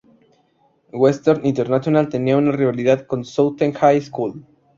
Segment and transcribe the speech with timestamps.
[0.93, 4.43] Western International tenía una rivalidad con "Southwestern High School".